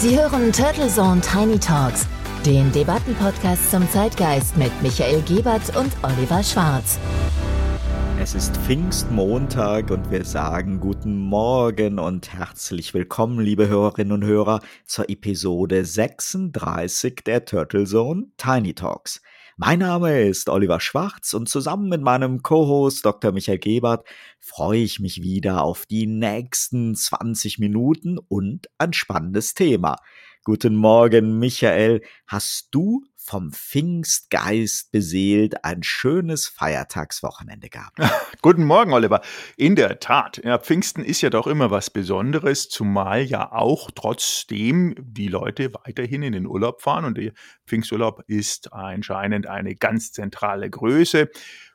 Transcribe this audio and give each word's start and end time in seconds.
Sie 0.00 0.18
hören 0.18 0.50
Turtle 0.50 0.88
Zone 0.88 1.20
Tiny 1.20 1.58
Talks, 1.58 2.06
den 2.46 2.72
Debattenpodcast 2.72 3.70
zum 3.70 3.86
Zeitgeist 3.90 4.56
mit 4.56 4.72
Michael 4.80 5.20
Gebert 5.20 5.76
und 5.76 5.92
Oliver 6.02 6.42
Schwarz. 6.42 6.98
Es 8.18 8.34
ist 8.34 8.56
Pfingstmontag 8.56 9.90
und 9.90 10.10
wir 10.10 10.24
sagen 10.24 10.80
guten 10.80 11.18
Morgen 11.18 11.98
und 11.98 12.32
herzlich 12.32 12.94
willkommen, 12.94 13.40
liebe 13.40 13.68
Hörerinnen 13.68 14.12
und 14.12 14.24
Hörer, 14.24 14.60
zur 14.86 15.10
Episode 15.10 15.84
36 15.84 17.16
der 17.26 17.44
Turtle 17.44 17.84
Zone 17.84 18.28
Tiny 18.38 18.72
Talks. 18.72 19.20
Mein 19.62 19.80
Name 19.80 20.22
ist 20.22 20.48
Oliver 20.48 20.80
Schwarz 20.80 21.34
und 21.34 21.46
zusammen 21.46 21.90
mit 21.90 22.00
meinem 22.00 22.42
Co-Host 22.42 23.04
Dr. 23.04 23.30
Michael 23.30 23.58
Gebert 23.58 24.08
freue 24.38 24.78
ich 24.80 25.00
mich 25.00 25.20
wieder 25.20 25.64
auf 25.64 25.84
die 25.84 26.06
nächsten 26.06 26.94
20 26.94 27.58
Minuten 27.58 28.16
und 28.16 28.70
ein 28.78 28.94
spannendes 28.94 29.52
Thema. 29.52 29.96
Guten 30.44 30.74
Morgen, 30.76 31.38
Michael. 31.38 32.00
Hast 32.26 32.68
du 32.70 33.04
vom 33.22 33.52
Pfingstgeist 33.52 34.90
beseelt 34.90 35.64
ein 35.64 35.82
schönes 35.82 36.48
Feiertagswochenende 36.48 37.68
gehabt? 37.68 37.98
Guten 38.42 38.64
Morgen, 38.64 38.92
Oliver. 38.92 39.20
In 39.56 39.76
der 39.76 40.00
Tat. 40.00 40.40
Ja, 40.42 40.58
Pfingsten 40.58 41.04
ist 41.04 41.20
ja 41.20 41.30
doch 41.30 41.46
immer 41.46 41.70
was 41.70 41.90
Besonderes, 41.90 42.68
zumal 42.68 43.22
ja 43.22 43.52
auch 43.52 43.90
trotzdem 43.90 44.94
die 44.98 45.28
Leute 45.28 45.72
weiterhin 45.74 46.22
in 46.22 46.32
den 46.32 46.46
Urlaub 46.46 46.82
fahren 46.82 47.04
und 47.04 47.18
der 47.18 47.32
Pfingsturlaub 47.66 48.22
ist 48.26 48.72
anscheinend 48.72 49.46
eine 49.46 49.76
ganz 49.76 50.12
zentrale 50.12 50.70
Größe. 50.70 51.30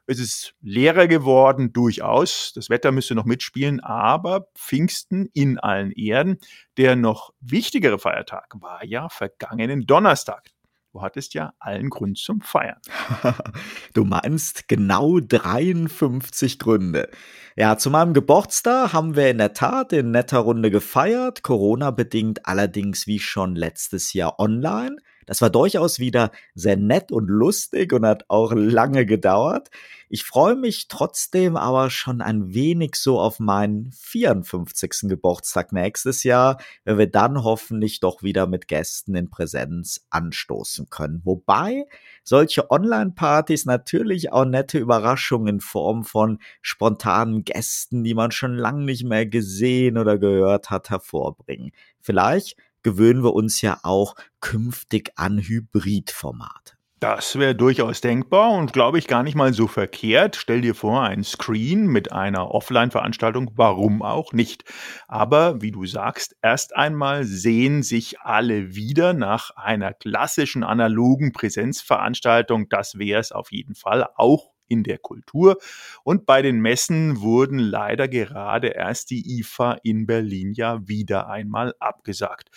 Es 0.08 0.20
ist 0.20 0.54
leerer 0.62 1.08
geworden, 1.08 1.74
durchaus. 1.74 2.54
Das 2.54 2.70
Wetter 2.70 2.92
müsste 2.92 3.16
noch 3.16 3.26
mitspielen, 3.26 3.80
aber 3.80 4.48
Pfingsten 4.56 5.30
in 5.34 5.58
allen 5.58 5.92
Erden. 5.92 6.38
Der 6.78 6.96
noch 6.96 7.34
wichtigere 7.40 7.98
Feiertag 7.98 8.54
war 8.60 8.86
ja 8.86 9.10
vergangenen 9.10 9.88
Donnerstag. 9.88 10.55
Du 10.96 11.02
hattest 11.02 11.34
ja 11.34 11.52
allen 11.60 11.90
Grund 11.90 12.18
zum 12.18 12.40
Feiern. 12.40 12.80
du 13.94 14.06
meinst 14.06 14.70
genau 14.70 15.20
53 15.20 16.58
Gründe. 16.58 17.10
Ja, 17.58 17.78
zu 17.78 17.90
meinem 17.90 18.14
Geburtstag 18.14 18.94
haben 18.94 19.18
wir 19.18 19.30
in 19.30 19.38
der 19.38 19.52
Tat 19.52 19.92
in 19.92 20.12
netter 20.12 20.38
Runde 20.38 20.72
gefeiert, 20.72 21.44
Corona-bedingt 21.44 22.46
allerdings 22.46 23.08
wie 23.08 23.20
schon 23.20 23.58
letztes 23.58 24.14
Jahr 24.14 24.40
online. 24.40 24.96
Das 25.26 25.42
war 25.42 25.50
durchaus 25.50 26.00
wieder 26.00 26.32
sehr 26.54 26.78
nett 26.78 27.12
und 27.12 27.28
lustig 27.28 27.94
und 27.94 28.06
hat 28.06 28.26
auch 28.28 28.54
lange 28.54 29.06
gedauert. 29.06 29.70
Ich 30.08 30.24
freue 30.24 30.56
mich 30.56 30.88
trotzdem 30.88 31.58
aber 31.58 31.90
schon 31.90 32.22
ein 32.22 32.54
wenig 32.54 32.96
so 32.96 33.20
auf 33.20 33.40
meinen 33.40 33.92
54. 33.92 35.10
Geburtstag 35.10 35.72
nächstes 35.74 36.24
Jahr, 36.24 36.58
wenn 36.84 36.98
wir 36.98 37.08
dann 37.08 37.44
hoffentlich 37.44 38.00
doch 38.00 38.22
wieder 38.22 38.46
mit 38.46 38.68
Gästen 38.68 39.16
in 39.16 39.30
Präsenz 39.30 40.06
anstoßen 40.12 40.90
können. 40.90 41.22
Wobei 41.24 41.86
solche 42.24 42.70
Online-Partys 42.70 43.66
natürlich 43.66 44.32
auch 44.32 44.46
nette 44.46 44.78
Überraschungen 44.78 45.56
in 45.56 45.60
Form 45.60 46.04
von 46.04 46.40
spontanen 46.62 47.44
Gästen, 47.44 48.04
die 48.04 48.14
man 48.14 48.32
schon 48.32 48.56
lange 48.56 48.86
nicht 48.86 49.04
mehr 49.04 49.26
gesehen 49.26 49.98
oder 49.98 50.18
gehört 50.18 50.70
hat, 50.70 50.92
hervorbringen. 50.92 51.72
Vielleicht 52.00 52.58
gewöhnen 52.86 53.24
wir 53.24 53.34
uns 53.34 53.62
ja 53.62 53.80
auch 53.82 54.14
künftig 54.42 55.12
an 55.16 55.40
Hybridformate. 55.40 56.76
Das 57.00 57.38
wäre 57.38 57.56
durchaus 57.56 58.00
denkbar 58.00 58.52
und 58.52 58.74
glaube 58.74 59.00
ich 59.00 59.08
gar 59.08 59.24
nicht 59.24 59.36
mal 59.36 59.54
so 59.54 59.68
verkehrt. 59.68 60.36
Stell 60.36 60.62
dir 60.62 60.76
vor, 60.76 61.02
ein 61.02 61.24
Screen 61.24 61.88
mit 61.88 62.12
einer 62.12 62.52
Offline-Veranstaltung, 62.52 63.52
warum 63.56 64.04
auch 64.04 64.34
nicht. 64.34 64.64
Aber 65.08 65.62
wie 65.62 65.72
du 65.72 65.86
sagst, 65.86 66.36
erst 66.42 66.76
einmal 66.76 67.26
sehen 67.26 67.84
sich 67.84 68.22
alle 68.22 68.76
wieder 68.76 69.14
nach 69.14 69.50
einer 69.56 69.94
klassischen 69.94 70.64
analogen 70.64 71.34
Präsenzveranstaltung. 71.34 72.70
Das 72.70 72.98
wäre 72.98 73.20
es 73.20 73.32
auf 73.32 73.52
jeden 73.52 73.76
Fall 73.76 74.08
auch 74.16 74.55
in 74.68 74.84
der 74.84 74.98
Kultur. 74.98 75.58
Und 76.04 76.26
bei 76.26 76.42
den 76.42 76.60
Messen 76.60 77.22
wurden 77.22 77.60
leider 77.60 78.08
gerade 78.08 78.70
erst 78.70 79.10
die 79.12 79.40
IFA 79.40 79.78
in 79.84 80.06
Berlin 80.06 80.54
ja 80.54 80.88
wieder 80.88 81.30
einmal 81.30 81.74
abgesagt. 81.80 82.50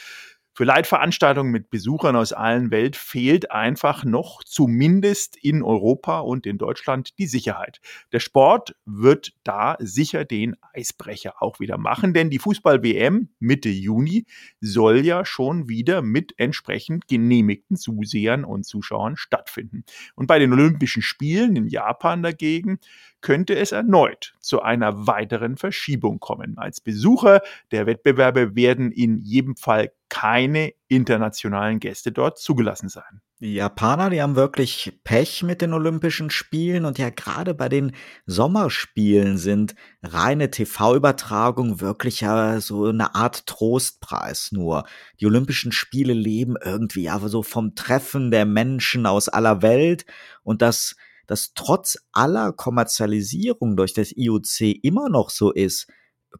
Für 0.58 0.64
Leitveranstaltungen 0.64 1.52
mit 1.52 1.70
Besuchern 1.70 2.16
aus 2.16 2.32
allen 2.32 2.72
Welt 2.72 2.96
fehlt 2.96 3.52
einfach 3.52 4.04
noch, 4.04 4.42
zumindest 4.42 5.36
in 5.36 5.62
Europa 5.62 6.18
und 6.18 6.46
in 6.46 6.58
Deutschland, 6.58 7.16
die 7.20 7.28
Sicherheit. 7.28 7.78
Der 8.10 8.18
Sport 8.18 8.74
wird 8.84 9.34
da 9.44 9.76
sicher 9.78 10.24
den 10.24 10.56
Eisbrecher 10.72 11.40
auch 11.40 11.60
wieder 11.60 11.78
machen, 11.78 12.12
denn 12.12 12.28
die 12.28 12.40
Fußball-WM 12.40 13.28
Mitte 13.38 13.68
Juni 13.68 14.26
soll 14.60 15.06
ja 15.06 15.24
schon 15.24 15.68
wieder 15.68 16.02
mit 16.02 16.34
entsprechend 16.38 17.06
genehmigten 17.06 17.76
Zusehern 17.76 18.44
und 18.44 18.66
Zuschauern 18.66 19.16
stattfinden. 19.16 19.84
Und 20.16 20.26
bei 20.26 20.40
den 20.40 20.52
Olympischen 20.52 21.02
Spielen 21.02 21.54
in 21.54 21.68
Japan 21.68 22.24
dagegen 22.24 22.80
könnte 23.20 23.56
es 23.56 23.72
erneut 23.72 24.34
zu 24.40 24.62
einer 24.62 25.06
weiteren 25.06 25.56
Verschiebung 25.56 26.20
kommen. 26.20 26.56
Als 26.58 26.80
Besucher 26.80 27.40
der 27.70 27.86
Wettbewerbe 27.86 28.54
werden 28.54 28.92
in 28.92 29.18
jedem 29.18 29.56
Fall 29.56 29.92
keine 30.08 30.72
internationalen 30.88 31.80
Gäste 31.80 32.12
dort 32.12 32.38
zugelassen 32.38 32.88
sein. 32.88 33.20
Die 33.40 33.54
Japaner, 33.54 34.10
die 34.10 34.20
haben 34.20 34.34
wirklich 34.34 34.98
Pech 35.04 35.44
mit 35.44 35.60
den 35.60 35.72
Olympischen 35.72 36.28
Spielen 36.28 36.84
und 36.84 36.98
ja 36.98 37.10
gerade 37.10 37.54
bei 37.54 37.68
den 37.68 37.92
Sommerspielen 38.26 39.38
sind 39.38 39.76
reine 40.02 40.50
TV-Übertragung 40.50 41.80
wirklich 41.80 42.20
ja 42.20 42.60
so 42.60 42.86
eine 42.86 43.14
Art 43.14 43.46
Trostpreis 43.46 44.50
nur. 44.50 44.84
Die 45.20 45.26
Olympischen 45.26 45.70
Spiele 45.70 46.14
leben 46.14 46.56
irgendwie 46.60 47.08
aber 47.08 47.28
so 47.28 47.44
vom 47.44 47.76
Treffen 47.76 48.32
der 48.32 48.44
Menschen 48.44 49.06
aus 49.06 49.28
aller 49.28 49.62
Welt 49.62 50.04
und 50.42 50.60
das 50.60 50.96
das 51.28 51.52
trotz 51.54 51.98
aller 52.10 52.52
Kommerzialisierung 52.52 53.76
durch 53.76 53.92
das 53.92 54.12
IOC 54.16 54.82
immer 54.82 55.08
noch 55.08 55.30
so 55.30 55.52
ist, 55.52 55.86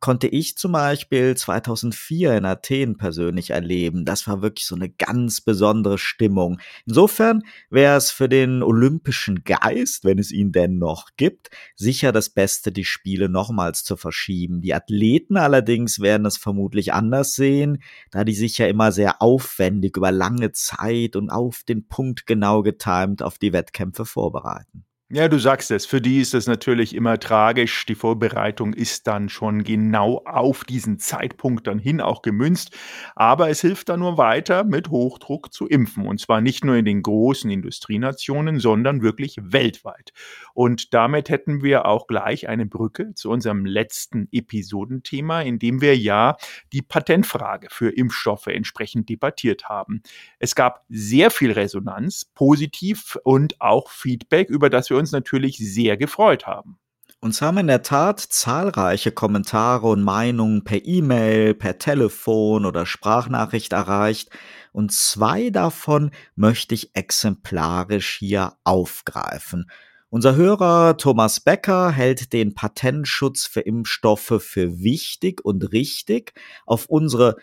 konnte 0.01 0.27
ich 0.27 0.57
zum 0.57 0.73
Beispiel 0.73 1.37
2004 1.37 2.37
in 2.37 2.45
Athen 2.45 2.97
persönlich 2.97 3.51
erleben. 3.51 4.05
Das 4.05 4.27
war 4.27 4.43
wirklich 4.43 4.67
so 4.67 4.75
eine 4.75 4.89
ganz 4.89 5.41
besondere 5.41 5.99
Stimmung. 5.99 6.61
Insofern 6.87 7.43
wäre 7.71 7.97
es 7.97 8.11
für 8.11 8.29
den 8.29 8.63
olympischen 8.63 9.45
Geist, 9.45 10.05
wenn 10.05 10.19
es 10.19 10.33
ihn 10.33 10.53
denn 10.53 10.79
noch 10.79 11.11
gibt, 11.17 11.51
sicher 11.77 12.13
das 12.13 12.31
Beste, 12.31 12.73
die 12.73 12.85
Spiele 12.85 13.29
nochmals 13.29 13.85
zu 13.85 13.97
verschieben. 13.97 14.61
Die 14.61 14.75
Athleten 14.75 15.37
allerdings 15.37 16.01
werden 16.01 16.27
es 16.27 16.37
vermutlich 16.37 16.93
anders 16.93 17.35
sehen, 17.35 17.83
da 18.11 18.25
die 18.25 18.35
sich 18.35 18.59
ja 18.59 18.67
immer 18.67 18.93
sehr 18.93 19.23
aufwendig 19.23 19.97
über 19.97 20.13
lange 20.13 20.53
Zeit 20.53 21.17
und 21.17 21.31
auf 21.31 21.63
den 21.65 21.87
Punkt 21.87 22.27
genau 22.27 22.63
getimt 22.63 23.23
auf 23.23 23.39
die 23.39 23.53
Wettkämpfe 23.53 24.05
vorbereiten. 24.05 24.88
Ja, 25.11 25.27
du 25.29 25.39
sagst 25.39 25.71
es, 25.71 25.87
für 25.87 26.03
die 26.03 26.21
ist 26.21 26.35
es 26.35 26.47
natürlich 26.47 26.95
immer 26.95 27.19
tragisch. 27.19 27.87
Die 27.87 27.95
Vorbereitung 27.95 28.75
ist 28.75 29.07
dann 29.07 29.31
schon 29.31 29.65
genau 29.65 30.23
auf 30.27 30.65
diesen 30.65 30.99
Zeitpunkt 30.99 31.67
dann 31.67 31.79
hin 31.79 32.03
auch 32.03 32.21
gemünzt. 32.21 32.77
Aber 33.17 33.49
es 33.49 33.63
hilft 33.63 33.89
dann 33.89 34.01
nur 34.01 34.19
weiter, 34.19 34.65
mit 34.65 34.91
Hochdruck 34.91 35.51
zu 35.51 35.67
impfen. 35.67 36.07
Und 36.07 36.21
zwar 36.21 36.43
nicht 36.43 36.63
nur 36.63 36.77
in 36.77 36.85
den 36.85 37.01
großen 37.01 37.51
Industrienationen, 37.51 38.61
sondern 38.61 39.01
wirklich 39.01 39.37
weltweit. 39.41 40.13
Und 40.53 40.93
damit 40.93 41.31
hätten 41.31 41.63
wir 41.63 41.87
auch 41.87 42.07
gleich 42.07 42.47
eine 42.47 42.67
Brücke 42.67 43.15
zu 43.15 43.31
unserem 43.31 43.65
letzten 43.65 44.29
Episodenthema, 44.31 45.41
in 45.41 45.59
dem 45.59 45.81
wir 45.81 45.97
ja 45.97 46.37
die 46.75 46.83
Patentfrage 46.83 47.69
für 47.71 47.89
Impfstoffe 47.89 48.49
entsprechend 48.49 49.09
debattiert 49.09 49.71
haben. 49.71 50.03
Es 50.39 50.55
gab 50.55 50.85
sehr 50.91 51.31
viel 51.31 51.53
Resonanz, 51.53 52.27
positiv 52.35 53.17
und 53.25 53.59
auch 53.63 53.89
Feedback, 53.89 54.51
über 54.51 54.69
das 54.69 54.91
wir 54.91 54.98
uns 54.99 55.13
natürlich 55.13 55.57
sehr 55.59 55.97
gefreut 55.97 56.47
haben. 56.47 56.79
Uns 57.21 57.43
haben 57.43 57.59
in 57.59 57.67
der 57.67 57.83
Tat 57.83 58.21
zahlreiche 58.21 59.11
Kommentare 59.11 59.89
und 59.89 60.03
Meinungen 60.03 60.63
per 60.63 60.85
E-Mail, 60.85 61.55
per 61.55 61.79
Telefon 61.79 62.65
oder 62.65 62.87
Sprachnachricht 62.87 63.73
erreicht 63.73 64.31
und 64.73 64.93
zwei 64.93 65.51
davon 65.51 66.13
möchte 66.37 66.77
ich 66.77 66.95
exemplarisch 66.95 68.19
hier 68.19 68.53
aufgreifen. 68.63 69.69
Unser 70.11 70.37
Hörer 70.37 70.97
Thomas 70.97 71.41
Becker 71.41 71.91
hält 71.91 72.33
den 72.33 72.55
Patentschutz 72.55 73.47
für 73.47 73.61
Impfstoffe 73.61 74.41
für 74.41 74.79
wichtig 74.79 75.45
und 75.45 75.73
richtig. 75.73 76.35
Auf 76.65 76.87
unsere 76.87 77.37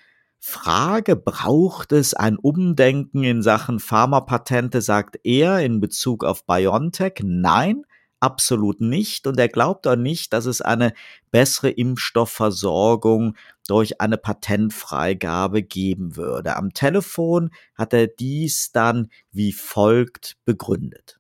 Frage, 0.48 1.16
braucht 1.16 1.92
es 1.92 2.14
ein 2.14 2.38
Umdenken 2.38 3.24
in 3.24 3.42
Sachen 3.42 3.80
Pharmapatente, 3.80 4.80
sagt 4.80 5.18
er 5.24 5.60
in 5.60 5.82
Bezug 5.82 6.24
auf 6.24 6.46
BioNTech, 6.46 7.14
nein, 7.24 7.84
absolut 8.20 8.80
nicht. 8.80 9.26
Und 9.26 9.40
er 9.40 9.50
glaubt 9.50 9.88
auch 9.88 9.96
nicht, 9.96 10.34
dass 10.34 10.46
es 10.46 10.62
eine 10.62 10.94
bessere 11.32 11.72
Impfstoffversorgung 11.72 13.36
durch 13.68 14.00
eine 14.00 14.18
Patentfreigabe 14.18 15.64
geben 15.64 16.16
würde. 16.16 16.58
Am 16.58 16.74
Telefon 16.74 17.50
hat 17.76 17.92
er 17.94 18.06
dies 18.06 18.72
dann 18.72 19.10
wie 19.32 19.52
folgt 19.52 20.38
begründet. 20.46 21.20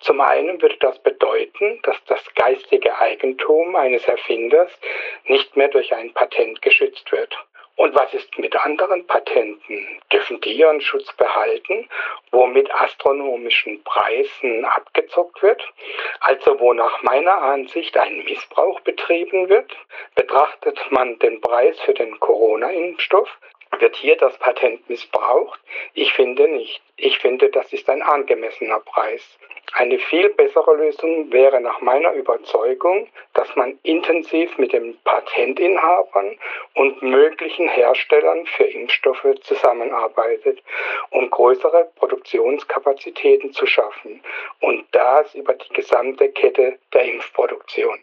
Zum 0.00 0.20
einen 0.20 0.60
würde 0.62 0.76
das 0.80 0.98
bedeuten, 1.02 1.78
dass 1.82 1.96
das 2.06 2.22
geistige 2.34 2.98
Eigentum 2.98 3.76
eines 3.76 4.04
Erfinders 4.04 4.70
nicht 5.26 5.56
mehr 5.56 5.68
durch 5.68 5.94
ein 5.94 6.12
Patent 6.14 6.62
geschützt. 6.62 6.79
Und 7.80 7.94
was 7.94 8.12
ist 8.12 8.38
mit 8.38 8.54
anderen 8.54 9.06
Patenten? 9.06 9.88
Dürfen 10.12 10.38
die 10.42 10.52
ihren 10.52 10.82
Schutz 10.82 11.10
behalten, 11.14 11.88
wo 12.30 12.46
mit 12.46 12.70
astronomischen 12.74 13.82
Preisen 13.84 14.66
abgezockt 14.66 15.42
wird? 15.42 15.66
Also 16.20 16.60
wo 16.60 16.74
nach 16.74 17.02
meiner 17.02 17.40
Ansicht 17.40 17.96
ein 17.96 18.22
Missbrauch 18.24 18.80
betrieben 18.80 19.48
wird? 19.48 19.74
Betrachtet 20.14 20.78
man 20.90 21.18
den 21.20 21.40
Preis 21.40 21.80
für 21.80 21.94
den 21.94 22.20
Corona-Impfstoff, 22.20 23.30
wird 23.78 23.96
hier 23.96 24.16
das 24.16 24.36
Patent 24.38 24.88
missbraucht? 24.88 25.60
Ich 25.94 26.12
finde 26.12 26.48
nicht. 26.48 26.82
Ich 26.96 27.18
finde, 27.18 27.48
das 27.48 27.72
ist 27.72 27.88
ein 27.88 28.02
angemessener 28.02 28.80
Preis. 28.80 29.22
Eine 29.72 29.98
viel 29.98 30.28
bessere 30.30 30.74
Lösung 30.74 31.30
wäre 31.30 31.60
nach 31.60 31.80
meiner 31.80 32.12
Überzeugung, 32.12 33.08
dass 33.34 33.54
man 33.54 33.78
intensiv 33.84 34.58
mit 34.58 34.72
den 34.72 34.98
Patentinhabern 35.04 36.36
und 36.74 37.00
möglichen 37.02 37.68
Herstellern 37.68 38.46
für 38.46 38.64
Impfstoffe 38.64 39.26
zusammenarbeitet, 39.42 40.60
um 41.10 41.30
größere 41.30 41.90
Produktionskapazitäten 41.96 43.52
zu 43.52 43.66
schaffen 43.66 44.20
und 44.60 44.84
das 44.90 45.34
über 45.34 45.54
die 45.54 45.72
gesamte 45.72 46.30
Kette 46.30 46.78
der 46.92 47.04
Impfproduktion. 47.04 47.98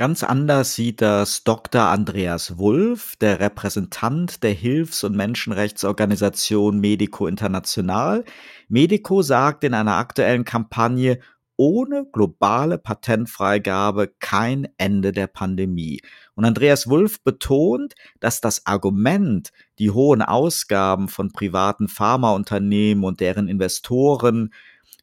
Ganz 0.00 0.24
anders 0.24 0.76
sieht 0.76 1.02
das 1.02 1.44
Dr. 1.44 1.82
Andreas 1.82 2.56
Wulff, 2.56 3.16
der 3.16 3.38
Repräsentant 3.38 4.42
der 4.42 4.52
Hilfs- 4.52 5.04
und 5.04 5.14
Menschenrechtsorganisation 5.14 6.80
Medico 6.80 7.26
International. 7.26 8.24
Medico 8.66 9.20
sagt 9.20 9.62
in 9.62 9.74
einer 9.74 9.96
aktuellen 9.96 10.44
Kampagne, 10.44 11.18
ohne 11.58 12.06
globale 12.10 12.78
Patentfreigabe 12.78 14.10
kein 14.20 14.68
Ende 14.78 15.12
der 15.12 15.26
Pandemie. 15.26 16.00
Und 16.34 16.46
Andreas 16.46 16.88
Wulff 16.88 17.22
betont, 17.22 17.92
dass 18.20 18.40
das 18.40 18.64
Argument, 18.64 19.52
die 19.78 19.90
hohen 19.90 20.22
Ausgaben 20.22 21.08
von 21.08 21.30
privaten 21.30 21.88
Pharmaunternehmen 21.88 23.04
und 23.04 23.20
deren 23.20 23.48
Investoren 23.48 24.54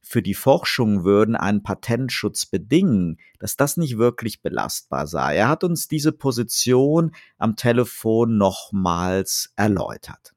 für 0.07 0.21
die 0.21 0.33
Forschung 0.33 1.03
würden 1.03 1.35
einen 1.35 1.63
Patentschutz 1.63 2.45
bedingen, 2.45 3.19
dass 3.39 3.57
das 3.57 3.77
nicht 3.77 3.97
wirklich 3.97 4.41
belastbar 4.41 5.07
sei. 5.07 5.35
Er 5.35 5.49
hat 5.49 5.63
uns 5.63 5.87
diese 5.87 6.11
Position 6.11 7.11
am 7.37 7.55
Telefon 7.55 8.37
nochmals 8.37 9.51
erläutert. 9.55 10.36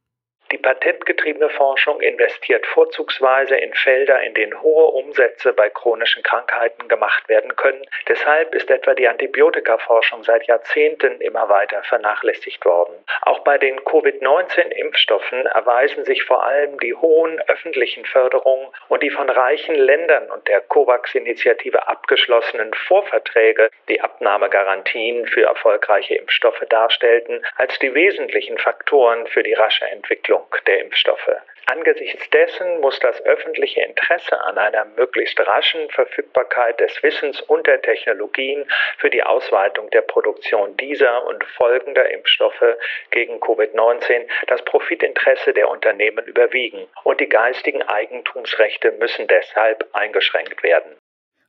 Patentgetriebene 0.71 1.49
Forschung 1.49 2.01
investiert 2.01 2.65
vorzugsweise 2.65 3.57
in 3.57 3.75
Felder, 3.75 4.23
in 4.23 4.35
denen 4.35 4.63
hohe 4.63 4.85
Umsätze 4.85 5.53
bei 5.53 5.69
chronischen 5.69 6.23
Krankheiten 6.23 6.87
gemacht 6.87 7.29
werden 7.29 7.57
können. 7.57 7.85
Deshalb 8.07 8.55
ist 8.55 8.71
etwa 8.71 8.95
die 8.95 9.09
Antibiotikaforschung 9.09 10.23
seit 10.23 10.47
Jahrzehnten 10.47 11.21
immer 11.23 11.49
weiter 11.49 11.83
vernachlässigt 11.83 12.65
worden. 12.65 12.95
Auch 13.23 13.41
bei 13.41 13.59
den 13.59 13.85
Covid-19-Impfstoffen 13.85 15.47
erweisen 15.47 16.05
sich 16.05 16.23
vor 16.23 16.45
allem 16.45 16.79
die 16.79 16.95
hohen 16.95 17.41
öffentlichen 17.49 18.05
Förderungen 18.05 18.69
und 18.87 19.03
die 19.03 19.11
von 19.11 19.29
reichen 19.29 19.75
Ländern 19.75 20.31
und 20.31 20.47
der 20.47 20.61
COVAX-Initiative 20.61 21.89
abgeschlossenen 21.89 22.73
Vorverträge, 22.75 23.71
die 23.89 24.01
Abnahmegarantien 24.01 25.27
für 25.27 25.43
erfolgreiche 25.43 26.15
Impfstoffe 26.15 26.65
darstellten, 26.69 27.45
als 27.57 27.77
die 27.81 27.93
wesentlichen 27.93 28.57
Faktoren 28.59 29.27
für 29.27 29.43
die 29.43 29.55
rasche 29.55 29.87
Entwicklung 29.87 30.47
der 30.67 30.81
Impfstoffe. 30.81 31.31
Angesichts 31.67 32.29
dessen 32.31 32.81
muss 32.81 32.99
das 32.99 33.21
öffentliche 33.23 33.81
Interesse 33.83 34.41
an 34.41 34.59
einer 34.59 34.87
möglichst 34.97 35.39
raschen 35.39 35.89
Verfügbarkeit 35.91 36.81
des 36.81 37.01
Wissens 37.03 37.41
und 37.43 37.67
der 37.67 37.81
Technologien 37.81 38.67
für 38.99 39.09
die 39.09 39.23
Ausweitung 39.23 39.89
der 39.91 40.03
Produktion 40.03 40.77
dieser 40.79 41.25
und 41.27 41.45
folgender 41.57 42.11
Impfstoffe 42.11 42.77
gegen 43.13 43.39
Covid-19 43.41 44.27
das 44.49 44.65
Profitinteresse 44.65 45.53
der 45.53 45.69
Unternehmen 45.69 46.27
überwiegen 46.27 46.89
und 47.05 47.21
die 47.21 47.29
geistigen 47.29 47.83
Eigentumsrechte 47.83 48.93
müssen 48.93 49.29
deshalb 49.29 49.89
eingeschränkt 49.93 50.63
werden. 50.65 50.97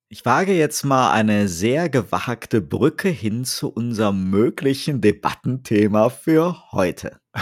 Ich 0.08 0.24
wage 0.24 0.54
jetzt 0.54 0.86
mal 0.86 1.12
eine 1.12 1.50
sehr 1.50 1.90
gewagte 1.90 2.62
Brücke 2.62 3.10
hin 3.10 3.44
zu 3.44 3.74
unserem 3.74 4.30
möglichen 4.30 5.02
Debattenthema 5.02 6.08
für 6.08 6.72
heute. 6.72 7.20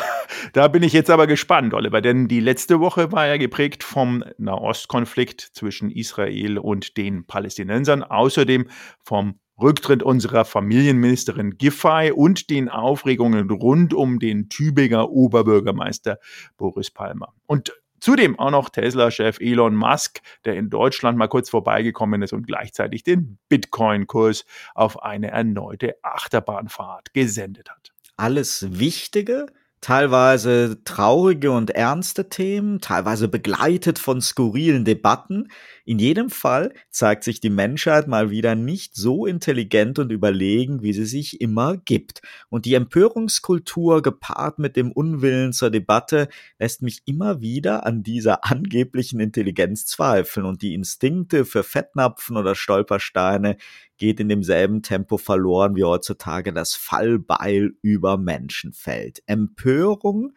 Da 0.54 0.68
bin 0.68 0.84
ich 0.84 0.92
jetzt 0.92 1.10
aber 1.10 1.28
gespannt, 1.28 1.74
Oliver, 1.74 2.02
denn 2.02 2.28
die 2.28 2.40
letzte 2.40 2.80
Woche 2.80 3.12
war 3.12 3.28
ja 3.28 3.38
geprägt 3.38 3.84
vom 3.84 4.24
Nahostkonflikt 4.38 5.40
zwischen 5.40 5.92
Israel 5.92 6.58
und 6.58 6.98
den 6.98 7.26
Palästinensern, 7.26 8.04
außerdem 8.04 8.68
vom 9.04 9.40
Rücktritt 9.62 10.02
unserer 10.02 10.44
Familienministerin 10.44 11.58
Giffey 11.58 12.12
und 12.12 12.50
den 12.50 12.70
Aufregungen 12.70 13.50
rund 13.52 13.94
um 13.94 14.20
den 14.20 14.50
Tübinger 14.50 15.10
Oberbürgermeister 15.12 16.18
Boris 16.58 16.90
Palmer. 16.90 17.34
Und 17.46 17.74
Zudem 18.02 18.40
auch 18.40 18.50
noch 18.50 18.70
Tesla-Chef 18.70 19.40
Elon 19.40 19.76
Musk, 19.76 20.22
der 20.44 20.56
in 20.56 20.72
Deutschland 20.72 21.20
mal 21.20 21.28
kurz 21.28 21.52
vorbeigekommen 21.52 22.24
ist 22.24 22.34
und 22.34 22.48
gleichzeitig 22.48 23.04
den 23.04 23.38
Bitcoin-Kurs 23.48 24.48
auf 24.74 25.04
eine 25.04 25.30
erneute 25.30 25.98
Achterbahnfahrt 26.02 27.14
gesendet 27.14 27.70
hat. 27.70 27.92
Alles 28.18 28.80
Wichtige, 28.80 29.46
teilweise 29.82 30.84
traurige 30.86 31.52
und 31.52 31.72
ernste 31.72 32.30
Themen, 32.30 32.80
teilweise 32.82 33.28
begleitet 33.28 34.00
von 34.00 34.22
skurrilen 34.22 34.86
Debatten. 34.86 35.50
In 35.86 36.00
jedem 36.00 36.30
Fall 36.30 36.74
zeigt 36.90 37.24
sich 37.24 37.40
die 37.40 37.50
Menschheit 37.50 38.08
mal 38.08 38.30
wieder 38.30 38.56
nicht 38.56 38.96
so 38.96 39.26
intelligent 39.26 40.00
und 40.00 40.12
überlegen, 40.12 40.82
wie 40.84 40.94
sie 40.94 41.06
sich 41.06 41.42
immer 41.42 41.78
gibt. 41.78 42.22
Und 42.50 42.66
die 42.66 42.76
Empörungskultur 42.76 44.02
gepaart 44.02 44.60
mit 44.60 44.76
dem 44.76 44.92
Unwillen 44.92 45.54
zur 45.54 45.72
Debatte 45.72 46.28
lässt 46.60 46.82
mich 46.82 47.02
immer 47.06 47.42
wieder 47.42 47.86
an 47.86 48.04
dieser 48.04 48.46
angeblichen 48.46 49.20
Intelligenz 49.20 49.86
zweifeln 49.86 50.46
und 50.46 50.62
die 50.62 50.74
Instinkte 50.74 51.46
für 51.46 51.64
Fettnapfen 51.64 52.38
oder 52.38 52.56
Stolpersteine 52.56 53.58
geht 53.98 54.20
in 54.20 54.30
demselben 54.30 54.82
Tempo 54.82 55.18
verloren, 55.18 55.76
wie 55.76 55.84
heutzutage 55.84 56.54
das 56.54 56.74
Fallbeil 56.74 57.74
über 57.82 58.18
Menschen 58.18 58.74
fällt. 58.74 59.22
Empörung 59.28 60.34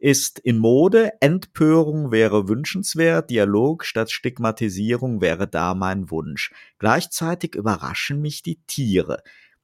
ist 0.00 0.38
in 0.38 0.58
Mode, 0.58 1.12
Entpörung 1.20 2.10
wäre 2.10 2.48
wünschenswert, 2.48 3.30
Dialog 3.30 3.84
statt 3.84 4.10
Stigmatisierung 4.10 5.20
wäre 5.20 5.46
da 5.46 5.74
mein 5.74 6.10
Wunsch. 6.10 6.52
Gleichzeitig 6.78 7.54
überraschen 7.54 8.20
mich 8.20 8.42
die 8.42 8.60
Tiere 8.66 9.22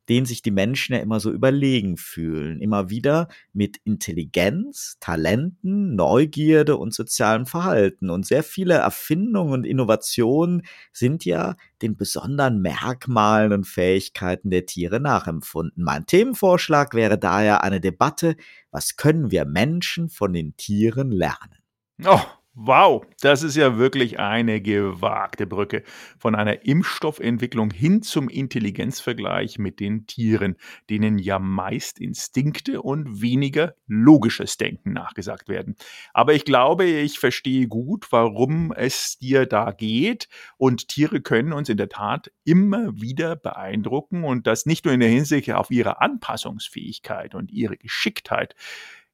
denen 0.09 0.27
sich 0.27 0.43
die 0.43 0.51
Menschen 0.51 0.95
ja 0.95 1.01
immer 1.01 1.21
so 1.21 1.31
überlegen 1.31 1.97
fühlen, 1.97 2.61
immer 2.61 2.91
wieder 2.91 3.29
mit 3.53 3.79
Intelligenz, 3.85 4.97
Talenten, 5.01 5.95
Neugierde 5.95 6.77
und 6.77 6.95
sozialem 6.95 7.47
Verhalten. 7.47 8.11
Und 8.11 8.27
sehr 8.27 8.43
viele 8.43 8.75
Erfindungen 8.75 9.53
und 9.53 9.67
Innovationen 9.67 10.63
sind 10.93 11.25
ja 11.25 11.57
den 11.83 11.97
besonderen 11.97 12.61
Merkmalen 12.61 13.53
und 13.53 13.67
Fähigkeiten 13.67 14.51
der 14.51 14.67
Tiere 14.67 15.01
nachempfunden. 15.01 15.83
Mein 15.83 16.07
Themenvorschlag 16.07 16.95
wäre 16.95 17.19
daher 17.19 17.65
eine 17.65 17.81
Debatte, 17.81 18.37
was 18.71 18.97
können 18.97 19.31
wir 19.31 19.45
Menschen 19.45 20.09
von 20.09 20.33
den 20.33 20.57
Tieren 20.57 21.11
lernen? 21.11 21.57
Oh, 22.05 22.21
Wow, 22.59 23.05
das 23.21 23.43
ist 23.43 23.55
ja 23.55 23.77
wirklich 23.77 24.19
eine 24.19 24.63
gewagte 24.63 25.47
Brücke. 25.47 25.83
Von 26.19 26.35
einer 26.35 26.65
Impfstoffentwicklung 26.65 27.71
hin 27.71 28.01
zum 28.01 28.31
Intelligenzvergleich 28.31 29.59
mit 29.59 29.79
den 29.79 30.07
Tieren, 30.07 30.57
denen 30.89 31.19
ja 31.19 31.39
meist 31.39 32.01
Instinkte 32.01 32.81
und 32.81 33.21
weniger 33.21 33.75
logisches 33.87 34.57
Denken 34.57 34.95
nachgesagt 34.95 35.51
werden. 35.51 35.77
Aber 36.15 36.33
ich 36.33 36.47
glaube, 36.47 36.87
ich 36.87 37.19
verstehe 37.19 37.69
gut, 37.69 38.11
warum 38.11 38.73
es 38.73 39.19
dir 39.19 39.45
da 39.45 39.73
geht. 39.73 40.27
Und 40.57 40.89
Tiere 40.89 41.21
können 41.21 41.53
uns 41.53 41.69
in 41.69 41.77
der 41.77 41.91
Tat 41.91 42.33
immer 42.45 42.99
wieder 42.99 43.37
beeindrucken 43.37 44.25
und 44.25 44.47
das 44.47 44.65
nicht 44.65 44.87
nur 44.87 44.95
in 44.95 45.01
der 45.01 45.11
Hinsicht 45.11 45.53
auf 45.53 45.71
ihre 45.71 46.01
Anpassungsfähigkeit 46.01 47.35
und 47.35 47.53
ihre 47.53 47.77
Geschicktheit, 47.77 48.55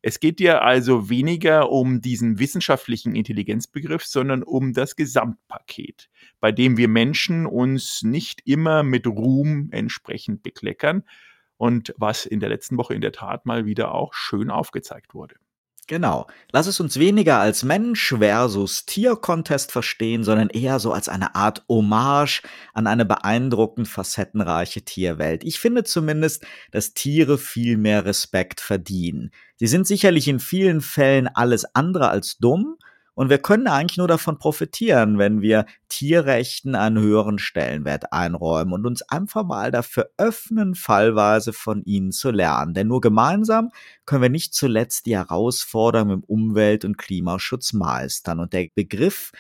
Es 0.05 0.19
geht 0.19 0.41
dir 0.41 0.63
also 0.63 1.09
weniger 1.09 1.71
um 1.71 2.01
diesen 2.01 2.41
wissenschaftlichen 2.41 3.15
Intelligenzbegriff, 3.15 4.05
sondern 4.05 4.43
um 4.43 4.73
das 4.73 4.97
Gesamtpaket, 4.97 6.11
bei 6.41 6.51
dem 6.51 6.77
wir 6.77 6.89
Menschen 6.89 7.47
uns 7.47 8.03
nicht 8.03 8.43
immer 8.45 8.83
mit 8.83 9.07
Ruhm 9.07 9.69
entsprechend 9.71 10.43
bekleckern 10.43 11.05
und 11.57 11.95
was 11.97 12.27
in 12.27 12.41
der 12.41 12.49
letzten 12.49 12.77
Woche 12.79 12.95
in 12.95 13.01
der 13.01 13.13
Tat 13.13 13.47
mal 13.47 13.65
wieder 13.65 13.95
auch 13.95 14.13
schön 14.13 14.51
aufgezeigt 14.51 15.15
wurde. 15.15 15.37
Genau. 15.89 16.29
Lass 16.53 16.69
es 16.69 16.79
uns 16.79 16.99
weniger 16.99 17.39
als 17.39 17.65
Mensch 17.65 18.15
versus 18.17 18.87
Tier-Contest 18.87 19.73
verstehen, 19.73 20.23
sondern 20.23 20.49
eher 20.49 20.79
so 20.79 20.93
als 20.93 21.09
eine 21.09 21.35
Art 21.35 21.65
Hommage 21.69 22.43
an 22.73 22.87
eine 22.87 23.05
beeindruckend 23.05 23.89
facettenreiche 23.89 24.83
Tierwelt. 24.83 25.43
Ich 25.45 25.59
finde 25.59 25.83
zumindest, 25.83 26.47
dass 26.71 26.95
Tiere 26.95 27.37
viel 27.37 27.77
mehr 27.77 28.05
Respekt 28.05 28.61
verdienen. 28.61 29.33
Sie 29.57 29.67
sind 29.67 29.87
sicherlich 29.87 30.29
in 30.29 30.39
vielen 30.39 30.81
Fällen 30.81 31.27
alles 31.27 31.75
andere 31.75 32.09
als 32.11 32.39
dumm, 32.39 32.77
und 33.15 33.29
wir 33.29 33.39
können 33.39 33.67
eigentlich 33.67 33.99
nur 33.99 34.09
davon 34.09 34.39
profitieren, 34.39 35.19
wenn 35.19 35.43
wir 35.43 35.67
Tierrechten 35.89 36.75
einen 36.75 36.99
höheren 36.99 37.39
Stellenwert 37.39 38.13
einräumen 38.13 38.73
und 38.73 38.87
uns 38.87 39.03
einfach 39.03 39.45
mal 39.45 39.71
dafür 39.71 40.11
öffnen, 40.17 40.75
fallweise 40.75 41.53
von 41.53 41.85
ihnen 41.85 42.13
zu 42.13 42.31
lernen. 42.31 42.73
Denn 42.73 42.89
nur 42.89 43.03
gemeinsam 43.03 43.71
können 44.07 44.23
wir 44.23 44.31
nicht 44.31 44.55
zuletzt 44.55 45.05
die 45.07 45.17
Herausforderungen 45.17 46.21
im 46.21 46.25
Umwelt- 46.25 46.87
und 46.87 46.97
Klimaschutz 46.97 47.75
meistern. 47.75 48.41
Und 48.41 48.55
der 48.55 48.69
Begriff 48.75 49.33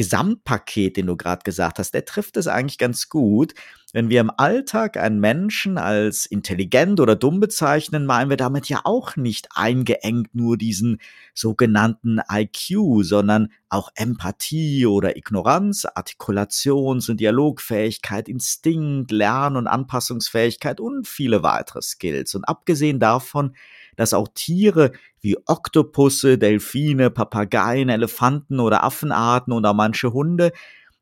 Gesamtpaket, 0.00 0.96
den 0.96 1.08
du 1.08 1.16
gerade 1.18 1.42
gesagt 1.44 1.78
hast, 1.78 1.92
der 1.92 2.06
trifft 2.06 2.38
es 2.38 2.46
eigentlich 2.46 2.78
ganz 2.78 3.10
gut. 3.10 3.52
Wenn 3.92 4.08
wir 4.08 4.22
im 4.22 4.30
Alltag 4.34 4.96
einen 4.96 5.20
Menschen 5.20 5.76
als 5.76 6.24
intelligent 6.24 7.00
oder 7.00 7.16
dumm 7.16 7.38
bezeichnen, 7.38 8.06
meinen 8.06 8.30
wir 8.30 8.38
damit 8.38 8.70
ja 8.70 8.80
auch 8.84 9.16
nicht 9.16 9.48
eingeengt 9.54 10.34
nur 10.34 10.56
diesen 10.56 11.02
sogenannten 11.34 12.18
IQ, 12.32 13.02
sondern 13.02 13.52
auch 13.68 13.90
Empathie 13.94 14.86
oder 14.86 15.18
Ignoranz, 15.18 15.84
Artikulations- 15.84 17.10
und 17.10 17.20
Dialogfähigkeit, 17.20 18.26
Instinkt, 18.26 19.10
Lern- 19.10 19.58
und 19.58 19.66
Anpassungsfähigkeit 19.66 20.80
und 20.80 21.06
viele 21.06 21.42
weitere 21.42 21.82
Skills. 21.82 22.34
Und 22.34 22.44
abgesehen 22.44 23.00
davon 23.00 23.54
dass 24.00 24.14
auch 24.14 24.28
Tiere 24.32 24.92
wie 25.20 25.36
Oktopusse, 25.44 26.38
Delfine, 26.38 27.10
Papageien, 27.10 27.90
Elefanten 27.90 28.58
oder 28.58 28.82
Affenarten 28.82 29.52
oder 29.52 29.74
manche 29.74 30.14
Hunde 30.14 30.52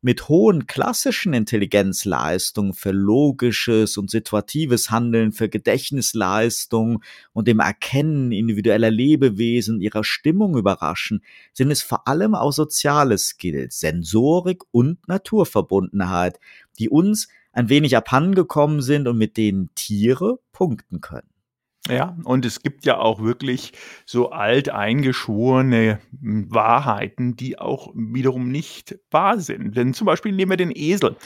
mit 0.01 0.29
hohen 0.29 0.67
klassischen 0.67 1.33
Intelligenzleistungen 1.33 2.75
für 2.75 2.91
logisches 2.91 3.99
und 3.99 4.11
situatives 4.11 4.91
Handeln, 4.91 5.31
für 5.31 5.49
Gedächtnisleistung 5.49 7.05
und 7.33 7.47
dem 7.47 7.61
Erkennen 7.61 8.33
individueller 8.33 8.91
Lebewesen 8.91 9.81
ihrer 9.81 10.03
Stimmung 10.03 10.57
überraschen, 10.57 11.23
sind 11.53 11.71
es 11.71 11.83
vor 11.83 12.09
allem 12.09 12.35
auch 12.35 12.53
soziale 12.53 13.17
Skills, 13.17 13.79
Sensorik 13.79 14.65
und 14.73 15.07
Naturverbundenheit, 15.07 16.41
die 16.81 16.89
uns 16.89 17.29
ein 17.53 17.69
wenig 17.69 17.97
abhandengekommen 17.97 18.83
sind 18.83 19.07
und 19.07 19.19
mit 19.19 19.37
denen 19.37 19.71
Tiere 19.77 20.41
punkten 20.51 21.01
können. 21.01 21.38
Ja, 21.87 22.17
und 22.25 22.45
es 22.45 22.63
gibt 22.63 22.85
ja 22.85 22.99
auch 22.99 23.23
wirklich 23.23 23.73
so 24.05 24.31
alteingeschworene 24.31 26.01
hm, 26.21 26.53
Wahrheiten, 26.53 27.37
die 27.37 27.59
auch 27.59 27.93
wiederum 27.95 28.51
nicht 28.51 28.99
wahr 29.11 29.39
sind. 29.39 29.77
Denn 29.77 29.95
zum 29.95 30.05
Beispiel 30.07 30.33
nehmen 30.33 30.51
wir 30.51 30.57
den 30.57 30.73
Esel. 30.75 31.17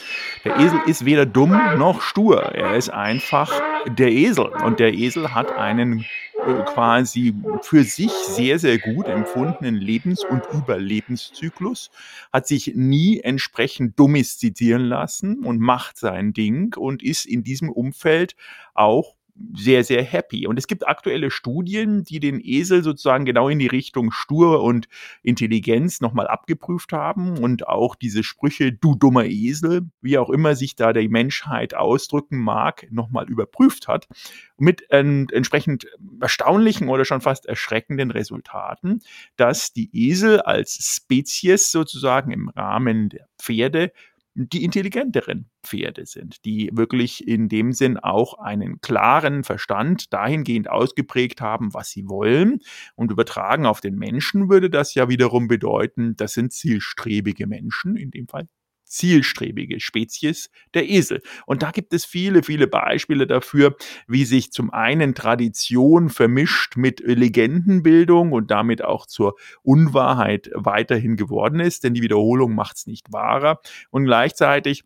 Der 0.45 0.57
Esel 0.57 0.79
ist 0.85 1.05
weder 1.05 1.25
dumm 1.25 1.59
noch 1.77 2.01
stur. 2.01 2.41
Er 2.41 2.77
ist 2.77 2.89
einfach 2.89 3.51
der 3.97 4.11
Esel. 4.11 4.45
Und 4.45 4.79
der 4.79 4.93
Esel 4.93 5.33
hat 5.33 5.51
einen 5.51 6.05
äh, 6.45 6.63
quasi 6.65 7.33
für 7.61 7.83
sich 7.83 8.11
sehr, 8.11 8.57
sehr 8.57 8.77
gut 8.77 9.07
empfundenen 9.07 9.75
Lebens- 9.75 10.23
und 10.23 10.43
Überlebenszyklus, 10.53 11.91
hat 12.31 12.47
sich 12.47 12.73
nie 12.75 13.19
entsprechend 13.19 13.99
domestizieren 13.99 14.83
lassen 14.83 15.43
und 15.43 15.59
macht 15.59 15.97
sein 15.97 16.31
Ding 16.31 16.75
und 16.77 17.03
ist 17.03 17.25
in 17.25 17.43
diesem 17.43 17.69
Umfeld 17.69 18.35
auch 18.73 19.15
sehr, 19.55 19.83
sehr 19.83 20.03
happy. 20.03 20.45
Und 20.47 20.59
es 20.59 20.67
gibt 20.67 20.87
aktuelle 20.87 21.31
Studien, 21.31 22.03
die 22.03 22.19
den 22.19 22.39
Esel 22.39 22.83
sozusagen 22.83 23.25
genau 23.25 23.49
in 23.49 23.59
die 23.59 23.67
Richtung 23.67 24.11
Stur 24.11 24.63
und 24.63 24.87
Intelligenz 25.23 26.01
nochmal 26.01 26.27
abgeprüft 26.27 26.93
haben 26.93 27.37
und 27.37 27.67
auch 27.67 27.95
diese 27.95 28.23
Sprüche, 28.23 28.71
du 28.71 28.95
dummer 28.95 29.25
Esel, 29.25 29.89
wie 30.01 30.17
auch 30.17 30.29
immer 30.29 30.55
sich 30.55 30.75
da 30.75 30.93
die 30.93 31.07
Menschheit 31.07 31.73
ausdrücken 31.73 32.37
mag, 32.39 32.87
nochmal 32.91 33.29
überprüft 33.29 33.87
hat, 33.87 34.07
mit 34.57 34.89
äh, 34.91 34.99
entsprechend 34.99 35.87
erstaunlichen 36.21 36.89
oder 36.89 37.05
schon 37.05 37.21
fast 37.21 37.45
erschreckenden 37.45 38.11
Resultaten, 38.11 39.01
dass 39.35 39.73
die 39.73 39.89
Esel 39.93 40.41
als 40.41 40.73
Spezies 40.73 41.71
sozusagen 41.71 42.31
im 42.31 42.49
Rahmen 42.49 43.09
der 43.09 43.27
Pferde 43.39 43.91
die 44.35 44.63
intelligenteren 44.63 45.49
Pferde 45.63 46.05
sind, 46.05 46.43
die 46.45 46.69
wirklich 46.73 47.27
in 47.27 47.49
dem 47.49 47.71
Sinn 47.71 47.97
auch 47.97 48.39
einen 48.39 48.81
klaren 48.81 49.43
Verstand 49.43 50.11
dahingehend 50.13 50.69
ausgeprägt 50.69 51.41
haben, 51.41 51.73
was 51.73 51.89
sie 51.89 52.07
wollen. 52.07 52.59
Und 52.95 53.11
übertragen 53.11 53.65
auf 53.65 53.79
den 53.79 53.95
Menschen 53.95 54.49
würde 54.49 54.69
das 54.69 54.95
ja 54.95 55.09
wiederum 55.09 55.47
bedeuten, 55.47 56.15
das 56.15 56.33
sind 56.33 56.51
zielstrebige 56.51 57.47
Menschen, 57.47 57.95
in 57.95 58.11
dem 58.11 58.27
Fall 58.27 58.47
zielstrebige 58.93 59.79
Spezies 59.79 60.49
der 60.73 60.87
Esel. 60.87 61.21
Und 61.45 61.63
da 61.63 61.71
gibt 61.71 61.93
es 61.93 62.05
viele, 62.05 62.43
viele 62.43 62.67
Beispiele 62.67 63.25
dafür, 63.25 63.75
wie 64.07 64.25
sich 64.25 64.51
zum 64.51 64.71
einen 64.71 65.15
Tradition 65.15 66.09
vermischt 66.09 66.77
mit 66.77 67.01
Legendenbildung 67.03 68.31
und 68.31 68.51
damit 68.51 68.83
auch 68.83 69.07
zur 69.07 69.35
Unwahrheit 69.63 70.51
weiterhin 70.53 71.17
geworden 71.17 71.59
ist, 71.59 71.83
denn 71.83 71.93
die 71.93 72.03
Wiederholung 72.03 72.53
macht 72.53 72.77
es 72.77 72.87
nicht 72.87 73.11
wahrer. 73.11 73.59
Und 73.89 74.05
gleichzeitig 74.05 74.83